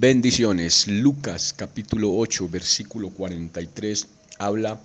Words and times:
Bendiciones. 0.00 0.88
Lucas 0.88 1.52
capítulo 1.54 2.16
8, 2.16 2.48
versículo 2.48 3.10
43 3.10 4.06
habla 4.38 4.80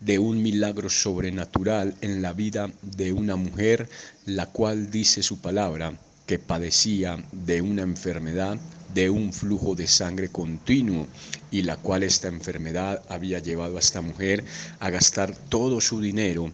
de 0.00 0.18
un 0.18 0.42
milagro 0.42 0.88
sobrenatural 0.88 1.94
en 2.00 2.22
la 2.22 2.32
vida 2.32 2.72
de 2.80 3.12
una 3.12 3.36
mujer, 3.36 3.90
la 4.24 4.46
cual 4.46 4.90
dice 4.90 5.22
su 5.22 5.38
palabra 5.38 5.92
que 6.24 6.38
padecía 6.38 7.22
de 7.30 7.60
una 7.60 7.82
enfermedad, 7.82 8.58
de 8.94 9.10
un 9.10 9.34
flujo 9.34 9.74
de 9.74 9.86
sangre 9.86 10.30
continuo, 10.30 11.08
y 11.50 11.60
la 11.60 11.76
cual 11.76 12.02
esta 12.02 12.28
enfermedad 12.28 13.02
había 13.10 13.40
llevado 13.40 13.76
a 13.76 13.80
esta 13.80 14.00
mujer 14.00 14.46
a 14.80 14.88
gastar 14.88 15.36
todo 15.36 15.82
su 15.82 16.00
dinero 16.00 16.50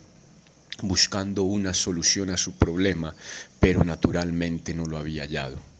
buscando 0.82 1.44
una 1.44 1.74
solución 1.74 2.30
a 2.30 2.36
su 2.36 2.54
problema, 2.54 3.14
pero 3.60 3.84
naturalmente 3.84 4.74
no 4.74 4.84
lo 4.84 4.98
había 4.98 5.22
hallado. 5.22 5.70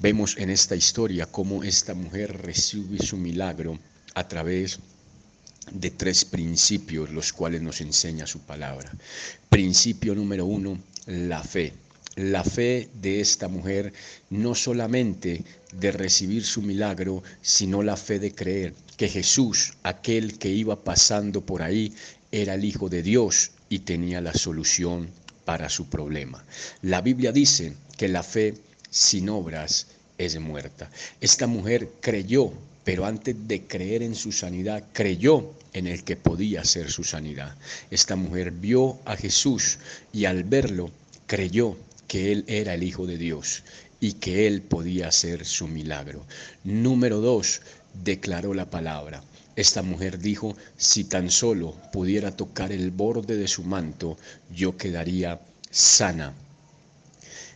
Vemos 0.00 0.36
en 0.38 0.48
esta 0.50 0.76
historia 0.76 1.26
cómo 1.26 1.64
esta 1.64 1.92
mujer 1.92 2.42
recibe 2.42 2.98
su 3.04 3.16
milagro 3.16 3.80
a 4.14 4.28
través 4.28 4.78
de 5.72 5.90
tres 5.90 6.24
principios, 6.24 7.10
los 7.10 7.32
cuales 7.32 7.62
nos 7.62 7.80
enseña 7.80 8.24
su 8.24 8.38
palabra. 8.38 8.92
Principio 9.48 10.14
número 10.14 10.46
uno, 10.46 10.78
la 11.06 11.42
fe. 11.42 11.72
La 12.14 12.44
fe 12.44 12.88
de 12.94 13.20
esta 13.20 13.48
mujer 13.48 13.92
no 14.30 14.54
solamente 14.54 15.42
de 15.72 15.90
recibir 15.90 16.44
su 16.44 16.62
milagro, 16.62 17.24
sino 17.42 17.82
la 17.82 17.96
fe 17.96 18.20
de 18.20 18.32
creer 18.32 18.74
que 18.96 19.08
Jesús, 19.08 19.74
aquel 19.82 20.38
que 20.38 20.48
iba 20.48 20.84
pasando 20.84 21.40
por 21.40 21.60
ahí, 21.60 21.92
era 22.30 22.54
el 22.54 22.64
Hijo 22.64 22.88
de 22.88 23.02
Dios 23.02 23.50
y 23.68 23.80
tenía 23.80 24.20
la 24.20 24.32
solución 24.32 25.10
para 25.44 25.68
su 25.68 25.88
problema. 25.88 26.44
La 26.82 27.00
Biblia 27.00 27.32
dice 27.32 27.74
que 27.96 28.06
la 28.06 28.22
fe 28.22 28.54
sin 28.90 29.28
obras 29.28 29.86
es 30.18 30.38
muerta. 30.40 30.90
Esta 31.20 31.46
mujer 31.46 31.90
creyó, 32.00 32.52
pero 32.84 33.06
antes 33.06 33.36
de 33.46 33.62
creer 33.62 34.02
en 34.02 34.14
su 34.14 34.32
sanidad, 34.32 34.84
creyó 34.92 35.54
en 35.72 35.86
el 35.86 36.04
que 36.04 36.16
podía 36.16 36.64
ser 36.64 36.90
su 36.90 37.04
sanidad. 37.04 37.54
Esta 37.90 38.16
mujer 38.16 38.50
vio 38.50 38.98
a 39.04 39.16
Jesús 39.16 39.78
y 40.12 40.24
al 40.24 40.44
verlo 40.44 40.90
creyó 41.26 41.76
que 42.06 42.32
Él 42.32 42.44
era 42.48 42.74
el 42.74 42.82
Hijo 42.82 43.06
de 43.06 43.18
Dios 43.18 43.62
y 44.00 44.14
que 44.14 44.46
Él 44.46 44.62
podía 44.62 45.08
hacer 45.08 45.44
su 45.44 45.68
milagro. 45.68 46.24
Número 46.64 47.20
dos, 47.20 47.60
declaró 48.02 48.54
la 48.54 48.70
palabra. 48.70 49.22
Esta 49.56 49.82
mujer 49.82 50.18
dijo, 50.18 50.56
si 50.76 51.04
tan 51.04 51.30
solo 51.30 51.74
pudiera 51.92 52.36
tocar 52.36 52.70
el 52.70 52.90
borde 52.90 53.36
de 53.36 53.48
su 53.48 53.64
manto, 53.64 54.16
yo 54.54 54.76
quedaría 54.76 55.40
sana. 55.70 56.32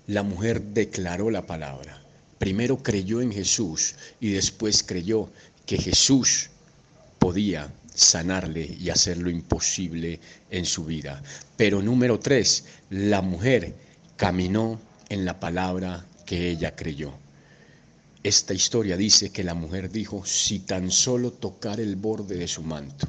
La 0.07 0.23
mujer 0.23 0.61
declaró 0.61 1.31
la 1.31 1.47
palabra. 1.47 2.03
Primero 2.39 2.83
creyó 2.83 3.21
en 3.21 3.33
Jesús 3.33 3.95
y 4.21 4.33
después 4.33 4.83
creyó 4.83 5.31
que 5.65 5.79
Jesús 5.79 6.51
podía 7.19 7.73
sanarle 7.95 8.77
y 8.81 8.91
hacer 8.91 9.19
lo 9.19 9.31
imposible 9.31 10.19
en 10.51 10.65
su 10.65 10.85
vida. 10.85 11.23
Pero 11.57 11.83
número 11.83 12.19
tres, 12.19 12.65
la 12.91 13.23
mujer 13.23 13.75
caminó 14.17 14.81
en 15.09 15.25
la 15.25 15.39
palabra 15.39 16.05
que 16.27 16.51
ella 16.51 16.75
creyó. 16.75 17.13
Esta 18.25 18.55
historia 18.55 18.97
dice 18.97 19.31
que 19.31 19.45
la 19.45 19.55
mujer 19.55 19.91
dijo, 19.91 20.25
si 20.25 20.61
tan 20.61 20.91
solo 20.91 21.33
tocar 21.33 21.81
el 21.81 21.97
borde 21.97 22.37
de 22.37 22.49
su 22.49 22.63
manto. 22.63 23.09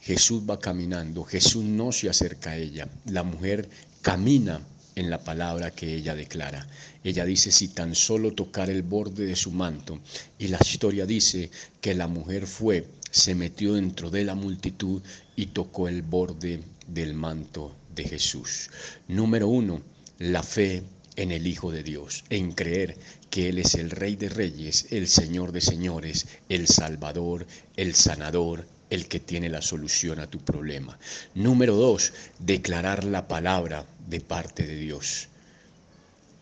Jesús 0.00 0.42
va 0.48 0.58
caminando, 0.58 1.24
Jesús 1.24 1.64
no 1.64 1.92
se 1.92 2.08
acerca 2.08 2.50
a 2.50 2.56
ella, 2.56 2.88
la 3.04 3.22
mujer 3.22 3.68
camina 4.00 4.60
en 4.94 5.10
la 5.10 5.18
palabra 5.18 5.70
que 5.70 5.94
ella 5.94 6.14
declara. 6.14 6.66
Ella 7.04 7.24
dice, 7.24 7.50
si 7.50 7.68
tan 7.68 7.94
solo 7.94 8.32
tocar 8.32 8.70
el 8.70 8.82
borde 8.82 9.26
de 9.26 9.36
su 9.36 9.50
manto. 9.50 10.00
Y 10.38 10.48
la 10.48 10.58
historia 10.62 11.06
dice 11.06 11.50
que 11.80 11.94
la 11.94 12.06
mujer 12.06 12.46
fue, 12.46 12.86
se 13.10 13.34
metió 13.34 13.74
dentro 13.74 14.10
de 14.10 14.24
la 14.24 14.34
multitud 14.34 15.02
y 15.36 15.46
tocó 15.46 15.88
el 15.88 16.02
borde 16.02 16.62
del 16.86 17.14
manto 17.14 17.76
de 17.94 18.04
Jesús. 18.04 18.70
Número 19.08 19.48
uno, 19.48 19.82
la 20.18 20.42
fe 20.42 20.82
en 21.16 21.32
el 21.32 21.46
Hijo 21.46 21.70
de 21.70 21.82
Dios, 21.82 22.24
en 22.30 22.52
creer 22.52 22.96
que 23.30 23.48
Él 23.48 23.58
es 23.58 23.74
el 23.74 23.90
Rey 23.90 24.16
de 24.16 24.28
Reyes, 24.28 24.86
el 24.90 25.08
Señor 25.08 25.52
de 25.52 25.60
Señores, 25.60 26.26
el 26.48 26.66
Salvador, 26.66 27.46
el 27.76 27.94
Sanador, 27.94 28.66
el 28.90 29.06
que 29.06 29.20
tiene 29.20 29.48
la 29.48 29.62
solución 29.62 30.18
a 30.18 30.26
tu 30.26 30.38
problema. 30.40 30.98
Número 31.34 31.76
dos, 31.76 32.12
declarar 32.38 33.04
la 33.04 33.28
palabra 33.28 33.86
de 34.10 34.20
parte 34.20 34.66
de 34.66 34.76
Dios. 34.76 35.28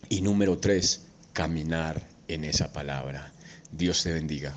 Y 0.08 0.22
número 0.22 0.58
tres, 0.58 1.02
caminar 1.32 2.02
en 2.26 2.44
esa 2.44 2.72
palabra. 2.72 3.30
Dios 3.70 4.02
te 4.02 4.12
bendiga. 4.12 4.54